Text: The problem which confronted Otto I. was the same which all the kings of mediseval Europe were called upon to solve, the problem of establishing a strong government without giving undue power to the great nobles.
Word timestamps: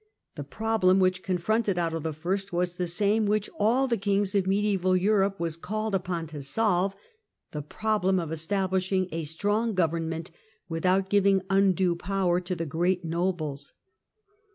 The 0.33 0.43
problem 0.43 0.97
which 0.97 1.21
confronted 1.21 1.77
Otto 1.77 2.01
I. 2.03 2.45
was 2.55 2.73
the 2.73 2.87
same 2.87 3.27
which 3.27 3.51
all 3.59 3.85
the 3.87 3.97
kings 3.99 4.33
of 4.33 4.45
mediseval 4.47 4.99
Europe 4.99 5.39
were 5.39 5.51
called 5.51 5.93
upon 5.93 6.25
to 6.33 6.41
solve, 6.41 6.95
the 7.51 7.61
problem 7.61 8.19
of 8.19 8.31
establishing 8.31 9.07
a 9.11 9.23
strong 9.25 9.75
government 9.75 10.31
without 10.67 11.09
giving 11.11 11.43
undue 11.51 11.93
power 11.95 12.39
to 12.41 12.55
the 12.55 12.65
great 12.65 13.05
nobles. 13.05 13.73